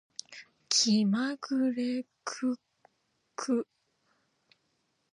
[0.67, 2.59] 気まぐれクッ
[3.35, 3.67] ク